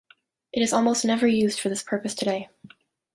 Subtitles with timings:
[0.51, 2.49] It is almost never used for this purpose today.